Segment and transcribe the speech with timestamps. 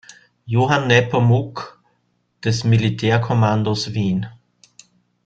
[0.47, 1.79] Johann Nepomuk“
[2.43, 4.27] des Militärkommandos Wien.